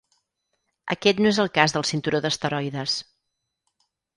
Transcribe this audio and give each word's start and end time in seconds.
Aquest 0.95 1.21
no 1.25 1.29
és 1.33 1.39
el 1.45 1.51
cas 1.57 1.75
del 1.77 1.85
cinturó 1.91 2.23
d'asteroides. 2.25 2.99